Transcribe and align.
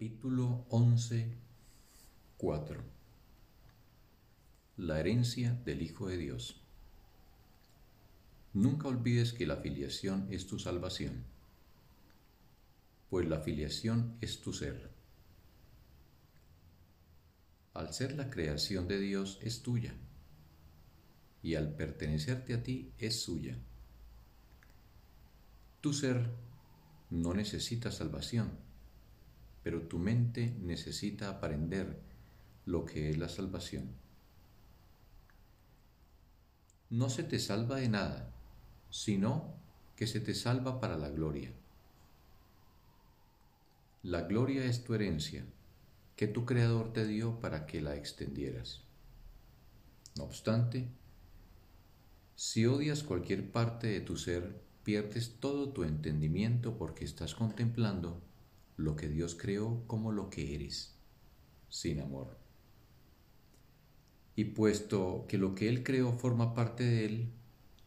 Capítulo 0.00 0.64
11, 0.70 1.28
4 2.38 2.82
La 4.78 4.98
herencia 4.98 5.52
del 5.66 5.82
Hijo 5.82 6.08
de 6.08 6.16
Dios 6.16 6.62
Nunca 8.54 8.88
olvides 8.88 9.34
que 9.34 9.44
la 9.46 9.56
filiación 9.56 10.26
es 10.30 10.46
tu 10.46 10.58
salvación, 10.58 11.22
pues 13.10 13.28
la 13.28 13.40
filiación 13.40 14.16
es 14.22 14.40
tu 14.40 14.54
ser. 14.54 14.90
Al 17.74 17.92
ser 17.92 18.16
la 18.16 18.30
creación 18.30 18.88
de 18.88 19.00
Dios 19.00 19.38
es 19.42 19.60
tuya, 19.60 19.92
y 21.42 21.56
al 21.56 21.74
pertenecerte 21.74 22.54
a 22.54 22.62
ti 22.62 22.90
es 22.96 23.20
suya. 23.20 23.58
Tu 25.82 25.92
ser 25.92 26.30
no 27.10 27.34
necesita 27.34 27.92
salvación, 27.92 28.69
pero 29.62 29.82
tu 29.82 29.98
mente 29.98 30.54
necesita 30.60 31.28
aprender 31.28 32.00
lo 32.66 32.84
que 32.84 33.10
es 33.10 33.18
la 33.18 33.28
salvación. 33.28 33.90
No 36.88 37.08
se 37.08 37.22
te 37.22 37.38
salva 37.38 37.76
de 37.76 37.88
nada, 37.88 38.32
sino 38.90 39.54
que 39.96 40.06
se 40.06 40.20
te 40.20 40.34
salva 40.34 40.80
para 40.80 40.96
la 40.96 41.10
gloria. 41.10 41.52
La 44.02 44.22
gloria 44.22 44.64
es 44.64 44.82
tu 44.82 44.94
herencia, 44.94 45.44
que 46.16 46.26
tu 46.26 46.46
Creador 46.46 46.92
te 46.92 47.06
dio 47.06 47.38
para 47.40 47.66
que 47.66 47.80
la 47.80 47.96
extendieras. 47.96 48.82
No 50.16 50.24
obstante, 50.24 50.88
si 52.34 52.66
odias 52.66 53.02
cualquier 53.02 53.52
parte 53.52 53.88
de 53.88 54.00
tu 54.00 54.16
ser, 54.16 54.62
pierdes 54.82 55.36
todo 55.38 55.68
tu 55.72 55.84
entendimiento 55.84 56.78
porque 56.78 57.04
estás 57.04 57.34
contemplando 57.34 58.22
lo 58.80 58.96
que 58.96 59.08
Dios 59.08 59.34
creó 59.34 59.84
como 59.86 60.12
lo 60.12 60.30
que 60.30 60.54
eres, 60.54 60.96
sin 61.68 62.00
amor. 62.00 62.38
Y 64.34 64.44
puesto 64.44 65.26
que 65.28 65.38
lo 65.38 65.54
que 65.54 65.68
Él 65.68 65.82
creó 65.82 66.12
forma 66.12 66.54
parte 66.54 66.84
de 66.84 67.04
Él, 67.04 67.32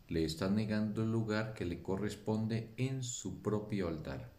le 0.08 0.26
estás 0.26 0.52
negando 0.52 1.04
el 1.04 1.12
lugar 1.12 1.54
que 1.56 1.66
le 1.66 1.82
corresponde 1.82 2.74
en 2.78 3.04
su 3.04 3.42
propio 3.42 3.88
altar. 3.88 4.32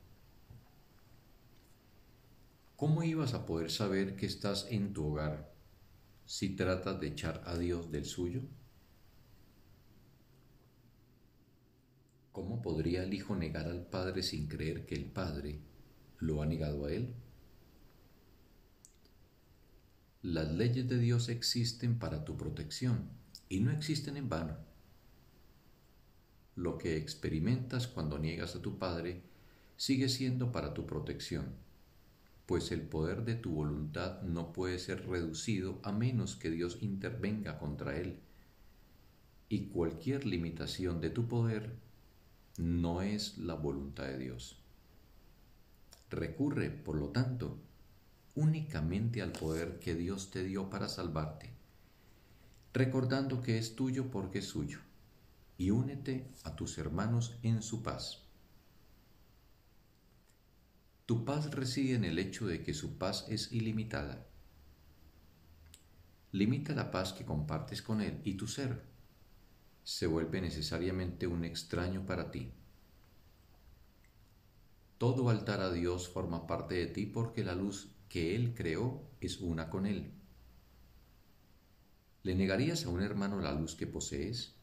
¿Cómo 2.76 3.02
ibas 3.02 3.34
a 3.34 3.46
poder 3.46 3.70
saber 3.70 4.14
que 4.14 4.26
estás 4.26 4.66
en 4.70 4.92
tu 4.92 5.06
hogar 5.06 5.52
si 6.26 6.54
tratas 6.54 7.00
de 7.00 7.08
echar 7.08 7.42
a 7.46 7.56
Dios 7.56 7.90
del 7.90 8.04
suyo? 8.04 8.42
¿Cómo 12.30 12.62
podría 12.62 13.04
el 13.04 13.14
Hijo 13.14 13.34
negar 13.34 13.66
al 13.66 13.86
Padre 13.86 14.22
sin 14.22 14.46
creer 14.46 14.86
que 14.86 14.94
el 14.94 15.06
Padre 15.06 15.60
lo 16.24 16.42
ha 16.42 16.46
negado 16.46 16.86
a 16.86 16.92
él? 16.92 17.14
Las 20.22 20.50
leyes 20.50 20.88
de 20.88 20.98
Dios 20.98 21.28
existen 21.28 21.98
para 21.98 22.24
tu 22.24 22.36
protección 22.36 23.10
y 23.48 23.60
no 23.60 23.70
existen 23.70 24.16
en 24.16 24.30
vano. 24.30 24.56
Lo 26.56 26.78
que 26.78 26.96
experimentas 26.96 27.86
cuando 27.86 28.18
niegas 28.18 28.56
a 28.56 28.62
tu 28.62 28.78
Padre 28.78 29.22
sigue 29.76 30.08
siendo 30.08 30.50
para 30.50 30.72
tu 30.72 30.86
protección, 30.86 31.44
pues 32.46 32.72
el 32.72 32.82
poder 32.82 33.24
de 33.24 33.34
tu 33.34 33.50
voluntad 33.50 34.22
no 34.22 34.52
puede 34.52 34.78
ser 34.78 35.06
reducido 35.06 35.78
a 35.82 35.92
menos 35.92 36.36
que 36.36 36.50
Dios 36.50 36.78
intervenga 36.80 37.58
contra 37.58 37.98
él, 37.98 38.18
y 39.50 39.66
cualquier 39.66 40.24
limitación 40.24 41.00
de 41.00 41.10
tu 41.10 41.26
poder 41.28 41.74
no 42.56 43.02
es 43.02 43.36
la 43.36 43.54
voluntad 43.54 44.04
de 44.04 44.18
Dios. 44.18 44.63
Recurre, 46.10 46.70
por 46.70 46.96
lo 46.96 47.08
tanto, 47.08 47.58
únicamente 48.34 49.22
al 49.22 49.32
poder 49.32 49.78
que 49.78 49.94
Dios 49.94 50.30
te 50.30 50.42
dio 50.42 50.70
para 50.70 50.88
salvarte, 50.88 51.50
recordando 52.72 53.42
que 53.42 53.58
es 53.58 53.76
tuyo 53.76 54.10
porque 54.10 54.38
es 54.40 54.46
suyo, 54.46 54.80
y 55.56 55.70
únete 55.70 56.30
a 56.42 56.56
tus 56.56 56.78
hermanos 56.78 57.38
en 57.42 57.62
su 57.62 57.82
paz. 57.82 58.22
Tu 61.06 61.24
paz 61.24 61.50
reside 61.50 61.94
en 61.94 62.04
el 62.04 62.18
hecho 62.18 62.46
de 62.46 62.62
que 62.62 62.72
su 62.72 62.96
paz 62.96 63.26
es 63.28 63.52
ilimitada. 63.52 64.26
Limita 66.32 66.74
la 66.74 66.90
paz 66.90 67.12
que 67.12 67.24
compartes 67.24 67.82
con 67.82 68.00
Él 68.00 68.20
y 68.24 68.34
tu 68.34 68.46
ser 68.46 68.82
se 69.84 70.06
vuelve 70.06 70.40
necesariamente 70.40 71.26
un 71.26 71.44
extraño 71.44 72.06
para 72.06 72.30
ti. 72.30 72.50
Todo 74.98 75.28
altar 75.28 75.60
a 75.60 75.72
Dios 75.72 76.08
forma 76.08 76.46
parte 76.46 76.76
de 76.76 76.86
ti 76.86 77.06
porque 77.06 77.42
la 77.42 77.54
luz 77.54 77.88
que 78.08 78.36
Él 78.36 78.54
creó 78.54 79.02
es 79.20 79.40
una 79.40 79.68
con 79.68 79.86
Él. 79.86 80.12
¿Le 82.22 82.34
negarías 82.34 82.84
a 82.84 82.88
un 82.88 83.02
hermano 83.02 83.40
la 83.40 83.52
luz 83.52 83.74
que 83.74 83.86
posees? 83.86 84.54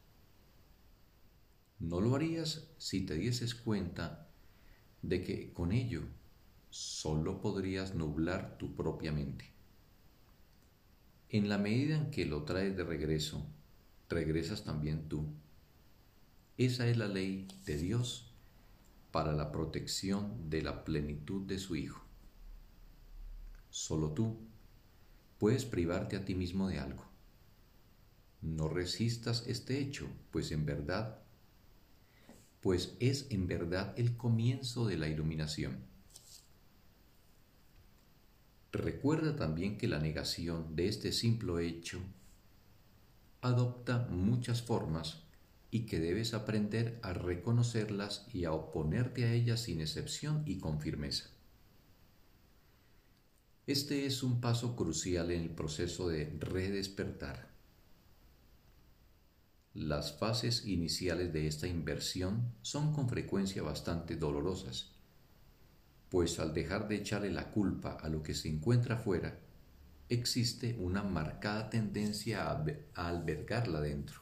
No 1.78 2.00
lo 2.00 2.14
harías 2.14 2.68
si 2.78 3.04
te 3.04 3.14
dieses 3.14 3.54
cuenta 3.54 4.28
de 5.02 5.22
que 5.22 5.52
con 5.52 5.72
ello 5.72 6.02
solo 6.70 7.40
podrías 7.40 7.94
nublar 7.94 8.56
tu 8.56 8.74
propia 8.74 9.12
mente. 9.12 9.52
En 11.28 11.48
la 11.48 11.58
medida 11.58 11.96
en 11.96 12.10
que 12.10 12.24
lo 12.24 12.44
traes 12.44 12.76
de 12.76 12.84
regreso, 12.84 13.46
regresas 14.08 14.64
también 14.64 15.08
tú. 15.08 15.26
Esa 16.56 16.88
es 16.88 16.96
la 16.96 17.08
ley 17.08 17.48
de 17.66 17.76
Dios 17.76 18.31
para 19.12 19.32
la 19.32 19.52
protección 19.52 20.50
de 20.50 20.62
la 20.62 20.84
plenitud 20.84 21.46
de 21.46 21.58
su 21.58 21.76
Hijo. 21.76 22.02
Solo 23.68 24.10
tú 24.12 24.38
puedes 25.38 25.64
privarte 25.64 26.16
a 26.16 26.24
ti 26.24 26.34
mismo 26.34 26.68
de 26.68 26.78
algo. 26.78 27.04
No 28.40 28.68
resistas 28.68 29.44
este 29.46 29.78
hecho, 29.78 30.08
pues 30.30 30.50
en 30.50 30.66
verdad, 30.66 31.22
pues 32.60 32.96
es 33.00 33.30
en 33.30 33.46
verdad 33.46 33.94
el 33.96 34.16
comienzo 34.16 34.86
de 34.86 34.96
la 34.96 35.08
iluminación. 35.08 35.84
Recuerda 38.72 39.36
también 39.36 39.76
que 39.76 39.86
la 39.86 39.98
negación 39.98 40.74
de 40.74 40.88
este 40.88 41.12
simple 41.12 41.66
hecho 41.66 42.00
adopta 43.42 44.06
muchas 44.10 44.62
formas 44.62 45.24
y 45.72 45.86
que 45.86 45.98
debes 45.98 46.34
aprender 46.34 47.00
a 47.02 47.12
reconocerlas 47.12 48.28
y 48.32 48.44
a 48.44 48.52
oponerte 48.52 49.24
a 49.24 49.32
ellas 49.32 49.62
sin 49.62 49.80
excepción 49.80 50.44
y 50.46 50.58
con 50.58 50.80
firmeza. 50.80 51.30
Este 53.66 54.06
es 54.06 54.22
un 54.22 54.40
paso 54.40 54.76
crucial 54.76 55.32
en 55.32 55.40
el 55.40 55.50
proceso 55.50 56.08
de 56.08 56.36
redespertar. 56.38 57.50
Las 59.74 60.18
fases 60.18 60.66
iniciales 60.66 61.32
de 61.32 61.46
esta 61.46 61.66
inversión 61.66 62.52
son 62.60 62.92
con 62.92 63.08
frecuencia 63.08 63.62
bastante 63.62 64.16
dolorosas, 64.16 64.92
pues 66.10 66.38
al 66.38 66.52
dejar 66.52 66.88
de 66.88 66.96
echarle 66.96 67.30
la 67.30 67.50
culpa 67.50 67.92
a 67.92 68.10
lo 68.10 68.22
que 68.22 68.34
se 68.34 68.48
encuentra 68.48 68.98
fuera, 68.98 69.38
existe 70.10 70.76
una 70.78 71.02
marcada 71.02 71.70
tendencia 71.70 72.50
a, 72.50 72.62
albergarla 72.94 73.80
dentro. 73.80 74.20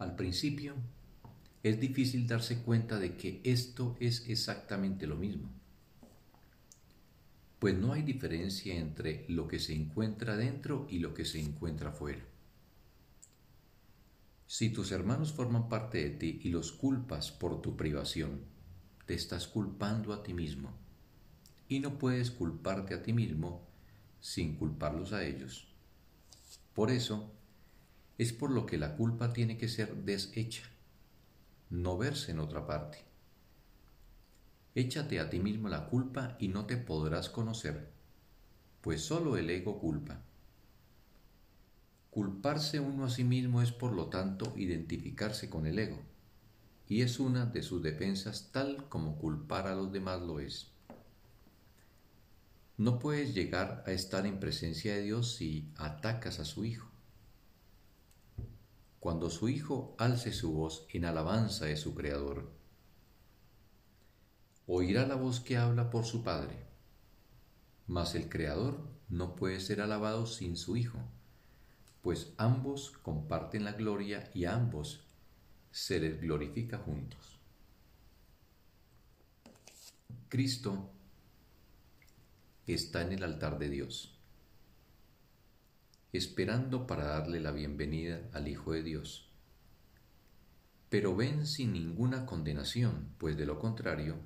Al 0.00 0.09
principio, 0.20 0.74
es 1.62 1.80
difícil 1.80 2.26
darse 2.26 2.60
cuenta 2.60 2.98
de 2.98 3.16
que 3.16 3.40
esto 3.42 3.96
es 4.00 4.28
exactamente 4.28 5.06
lo 5.06 5.16
mismo, 5.16 5.50
pues 7.58 7.74
no 7.74 7.94
hay 7.94 8.02
diferencia 8.02 8.74
entre 8.76 9.24
lo 9.28 9.48
que 9.48 9.58
se 9.58 9.72
encuentra 9.72 10.36
dentro 10.36 10.86
y 10.90 10.98
lo 10.98 11.14
que 11.14 11.24
se 11.24 11.40
encuentra 11.40 11.90
fuera. 11.90 12.22
Si 14.46 14.68
tus 14.68 14.92
hermanos 14.92 15.32
forman 15.32 15.70
parte 15.70 16.04
de 16.04 16.10
ti 16.10 16.40
y 16.42 16.50
los 16.50 16.70
culpas 16.70 17.32
por 17.32 17.62
tu 17.62 17.78
privación, 17.78 18.42
te 19.06 19.14
estás 19.14 19.48
culpando 19.48 20.12
a 20.12 20.22
ti 20.22 20.34
mismo 20.34 20.70
y 21.66 21.80
no 21.80 21.98
puedes 21.98 22.30
culparte 22.30 22.92
a 22.92 23.02
ti 23.02 23.14
mismo 23.14 23.66
sin 24.20 24.56
culparlos 24.56 25.14
a 25.14 25.24
ellos. 25.24 25.72
Por 26.74 26.90
eso, 26.90 27.39
es 28.20 28.34
por 28.34 28.50
lo 28.50 28.66
que 28.66 28.76
la 28.76 28.96
culpa 28.96 29.32
tiene 29.32 29.56
que 29.56 29.66
ser 29.66 29.96
deshecha, 30.04 30.64
no 31.70 31.96
verse 31.96 32.32
en 32.32 32.38
otra 32.38 32.66
parte. 32.66 32.98
Échate 34.74 35.20
a 35.20 35.30
ti 35.30 35.38
mismo 35.38 35.70
la 35.70 35.86
culpa 35.86 36.36
y 36.38 36.48
no 36.48 36.66
te 36.66 36.76
podrás 36.76 37.30
conocer, 37.30 37.88
pues 38.82 39.00
solo 39.00 39.38
el 39.38 39.48
ego 39.48 39.78
culpa. 39.80 40.20
Culparse 42.10 42.78
uno 42.78 43.06
a 43.06 43.08
sí 43.08 43.24
mismo 43.24 43.62
es 43.62 43.72
por 43.72 43.92
lo 43.92 44.08
tanto 44.10 44.52
identificarse 44.54 45.48
con 45.48 45.66
el 45.66 45.78
ego, 45.78 46.02
y 46.88 47.00
es 47.00 47.20
una 47.20 47.46
de 47.46 47.62
sus 47.62 47.82
defensas 47.82 48.50
tal 48.52 48.86
como 48.90 49.16
culpar 49.16 49.66
a 49.66 49.74
los 49.74 49.92
demás 49.92 50.20
lo 50.20 50.40
es. 50.40 50.70
No 52.76 52.98
puedes 52.98 53.32
llegar 53.32 53.82
a 53.86 53.92
estar 53.92 54.26
en 54.26 54.40
presencia 54.40 54.94
de 54.94 55.04
Dios 55.04 55.36
si 55.36 55.72
atacas 55.78 56.38
a 56.38 56.44
su 56.44 56.66
Hijo. 56.66 56.89
Cuando 59.00 59.30
su 59.30 59.48
Hijo 59.48 59.94
alce 59.98 60.30
su 60.30 60.52
voz 60.52 60.86
en 60.90 61.06
alabanza 61.06 61.64
de 61.64 61.78
su 61.78 61.94
Creador, 61.94 62.52
oirá 64.66 65.06
la 65.06 65.14
voz 65.14 65.40
que 65.40 65.56
habla 65.56 65.88
por 65.88 66.04
su 66.04 66.22
Padre. 66.22 66.66
Mas 67.86 68.14
el 68.14 68.28
Creador 68.28 68.86
no 69.08 69.34
puede 69.36 69.58
ser 69.60 69.80
alabado 69.80 70.26
sin 70.26 70.58
su 70.58 70.76
Hijo, 70.76 70.98
pues 72.02 72.34
ambos 72.36 72.90
comparten 73.02 73.64
la 73.64 73.72
gloria 73.72 74.30
y 74.34 74.44
a 74.44 74.54
ambos 74.54 75.06
se 75.70 75.98
les 75.98 76.20
glorifica 76.20 76.76
juntos. 76.76 77.40
Cristo 80.28 80.90
está 82.66 83.00
en 83.00 83.12
el 83.12 83.24
altar 83.24 83.58
de 83.58 83.70
Dios, 83.70 84.19
esperando 86.12 86.86
para 86.86 87.04
darle 87.04 87.40
la 87.40 87.52
bienvenida 87.52 88.28
al 88.32 88.48
Hijo 88.48 88.72
de 88.72 88.82
Dios. 88.82 89.30
Pero 90.88 91.14
ven 91.14 91.46
sin 91.46 91.72
ninguna 91.72 92.26
condenación, 92.26 93.14
pues 93.18 93.36
de 93.36 93.46
lo 93.46 93.58
contrario, 93.58 94.16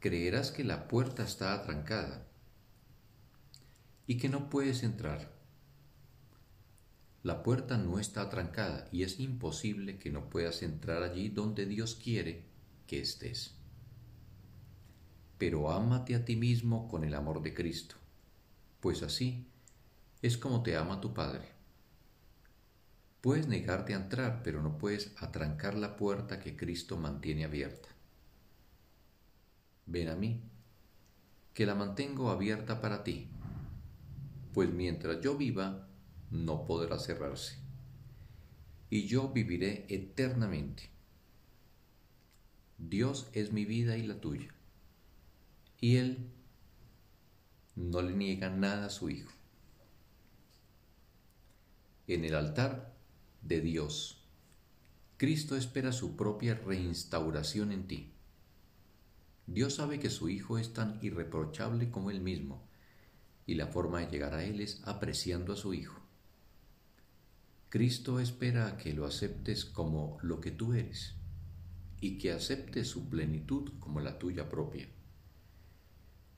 creerás 0.00 0.50
que 0.50 0.64
la 0.64 0.88
puerta 0.88 1.24
está 1.24 1.54
atrancada 1.54 2.26
y 4.06 4.18
que 4.18 4.28
no 4.28 4.50
puedes 4.50 4.82
entrar. 4.82 5.34
La 7.22 7.42
puerta 7.42 7.78
no 7.78 7.98
está 7.98 8.22
atrancada 8.22 8.88
y 8.92 9.02
es 9.02 9.18
imposible 9.18 9.98
que 9.98 10.10
no 10.10 10.28
puedas 10.28 10.62
entrar 10.62 11.02
allí 11.02 11.28
donde 11.28 11.66
Dios 11.66 11.96
quiere 11.96 12.44
que 12.86 13.00
estés 13.00 13.56
pero 15.38 15.70
ámate 15.70 16.14
a 16.14 16.24
ti 16.24 16.36
mismo 16.36 16.88
con 16.88 17.04
el 17.04 17.14
amor 17.14 17.42
de 17.42 17.54
Cristo, 17.54 17.96
pues 18.80 19.02
así 19.02 19.46
es 20.22 20.36
como 20.36 20.62
te 20.62 20.76
ama 20.76 21.00
tu 21.00 21.14
Padre. 21.14 21.48
Puedes 23.20 23.48
negarte 23.48 23.94
a 23.94 23.98
entrar, 23.98 24.42
pero 24.42 24.62
no 24.62 24.78
puedes 24.78 25.14
atrancar 25.18 25.74
la 25.74 25.96
puerta 25.96 26.38
que 26.40 26.56
Cristo 26.56 26.96
mantiene 26.96 27.44
abierta. 27.44 27.88
Ven 29.86 30.08
a 30.08 30.16
mí, 30.16 30.42
que 31.54 31.66
la 31.66 31.74
mantengo 31.74 32.30
abierta 32.30 32.80
para 32.80 33.02
ti, 33.02 33.28
pues 34.52 34.72
mientras 34.72 35.20
yo 35.20 35.36
viva, 35.36 35.88
no 36.30 36.66
podrá 36.66 36.98
cerrarse, 36.98 37.58
y 38.90 39.06
yo 39.06 39.28
viviré 39.28 39.86
eternamente. 39.88 40.90
Dios 42.78 43.28
es 43.32 43.52
mi 43.52 43.64
vida 43.64 43.96
y 43.96 44.06
la 44.06 44.20
tuya 44.20 44.56
y 45.80 45.96
él 45.96 46.30
no 47.74 48.02
le 48.02 48.14
niega 48.14 48.50
nada 48.50 48.86
a 48.86 48.90
su 48.90 49.10
hijo. 49.10 49.30
En 52.06 52.24
el 52.24 52.34
altar 52.34 52.94
de 53.42 53.60
Dios, 53.60 54.24
Cristo 55.16 55.56
espera 55.56 55.92
su 55.92 56.16
propia 56.16 56.54
reinstauración 56.54 57.72
en 57.72 57.86
ti. 57.86 58.12
Dios 59.46 59.74
sabe 59.74 59.98
que 59.98 60.10
su 60.10 60.28
Hijo 60.28 60.58
es 60.58 60.72
tan 60.72 60.98
irreprochable 61.02 61.90
como 61.90 62.10
Él 62.10 62.20
mismo, 62.20 62.68
y 63.46 63.54
la 63.54 63.66
forma 63.66 64.00
de 64.00 64.10
llegar 64.10 64.34
a 64.34 64.44
Él 64.44 64.60
es 64.60 64.82
apreciando 64.84 65.52
a 65.52 65.56
su 65.56 65.74
Hijo. 65.74 66.00
Cristo 67.68 68.20
espera 68.20 68.76
que 68.76 68.92
lo 68.92 69.06
aceptes 69.06 69.64
como 69.64 70.18
lo 70.22 70.40
que 70.40 70.50
tú 70.50 70.74
eres, 70.74 71.14
y 72.00 72.18
que 72.18 72.32
aceptes 72.32 72.88
su 72.88 73.08
plenitud 73.08 73.72
como 73.80 74.00
la 74.00 74.18
tuya 74.18 74.48
propia 74.48 74.88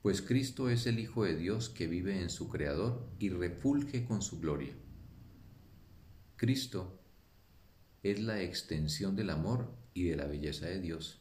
pues 0.01 0.21
Cristo 0.21 0.69
es 0.69 0.87
el 0.87 0.99
Hijo 0.99 1.25
de 1.25 1.35
Dios 1.35 1.69
que 1.69 1.87
vive 1.87 2.21
en 2.21 2.29
su 2.29 2.47
Creador 2.49 3.09
y 3.19 3.29
refulge 3.29 4.05
con 4.05 4.21
su 4.21 4.39
gloria. 4.39 4.73
Cristo 6.39 6.97
es 8.01 8.21
la 8.21 8.41
extensión 8.41 9.17
del 9.17 9.29
amor 9.29 9.75
y 9.93 10.05
de 10.05 10.15
la 10.15 10.25
belleza 10.25 10.67
de 10.67 10.79
Dios, 10.79 11.19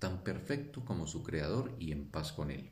tan 0.00 0.24
perfecto 0.24 0.84
como 0.84 1.06
su 1.06 1.22
Creador 1.22 1.76
y 1.78 1.92
en 1.92 2.08
paz 2.08 2.32
con 2.32 2.50
Él. 2.50 2.68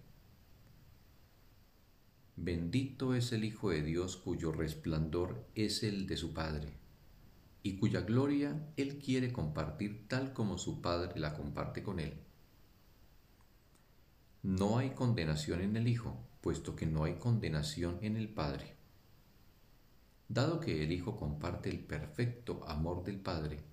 Bendito 2.34 3.14
es 3.14 3.31
el 3.31 3.44
Hijo 3.44 3.70
de 3.70 3.82
Dios 3.82 4.16
cuyo 4.16 4.50
resplandor 4.50 5.46
es 5.54 5.84
el 5.84 6.08
de 6.08 6.16
su 6.16 6.34
Padre, 6.34 6.72
y 7.62 7.76
cuya 7.76 8.00
gloria 8.00 8.69
Él 8.76 8.99
quiere 8.99 9.32
compartir 9.32 10.08
tal 10.08 10.32
como 10.32 10.58
su 10.58 10.82
Padre 10.82 11.12
la 11.20 11.34
comparte 11.34 11.84
con 11.84 12.00
Él. 12.00 12.14
No 14.42 14.78
hay 14.78 14.90
condenación 14.94 15.60
en 15.60 15.76
el 15.76 15.87
Hijo, 15.87 16.19
puesto 16.40 16.75
que 16.75 16.87
no 16.87 17.04
hay 17.04 17.20
condenación 17.20 18.00
en 18.02 18.16
el 18.16 18.28
Padre. 18.31 18.75
Dado 20.28 20.61
que 20.61 20.82
el 20.82 20.93
Hijo 20.93 21.17
comparte 21.17 21.70
el 21.70 21.81
perfecto 21.81 22.64
amor 22.67 23.05
del 23.05 23.20
Padre, 23.20 23.64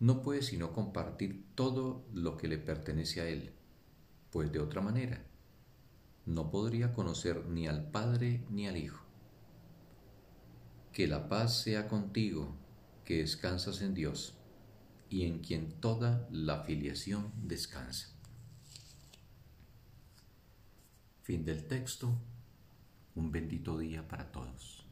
no 0.00 0.22
puede 0.22 0.42
sino 0.42 0.72
compartir 0.72 1.46
todo 1.54 2.04
lo 2.12 2.36
que 2.36 2.48
le 2.48 2.58
pertenece 2.58 3.20
a 3.20 3.28
Él, 3.28 3.52
pues 4.30 4.52
de 4.52 4.60
otra 4.60 4.80
manera 4.80 5.24
no 6.28 6.50
podría 6.50 6.92
conocer 6.92 7.46
ni 7.46 7.66
al 7.66 7.90
Padre 7.90 8.44
ni 8.50 8.68
al 8.68 8.76
Hijo. 8.76 9.02
Que 10.92 11.06
la 11.06 11.28
paz 11.28 11.62
sea 11.62 11.88
contigo, 11.88 12.54
que 13.04 13.18
descansas 13.18 13.80
en 13.80 13.94
Dios, 13.94 14.34
y 15.08 15.24
en 15.24 15.38
quien 15.38 15.80
toda 15.80 16.28
la 16.30 16.64
filiación 16.64 17.32
descansa. 17.42 18.08
Fin 21.22 21.44
del 21.44 21.66
texto. 21.66 22.14
Un 23.14 23.32
bendito 23.32 23.78
día 23.78 24.06
para 24.06 24.30
todos. 24.30 24.87